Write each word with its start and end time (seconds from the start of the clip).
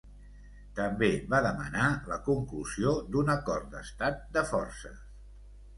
També 0.79 1.09
va 1.33 1.41
demanar 1.47 1.91
la 2.13 2.17
conclusió 2.31 2.95
d'un 3.13 3.33
Acord 3.39 3.73
d'Estat 3.77 4.29
de 4.39 4.49
Forces. 4.55 5.07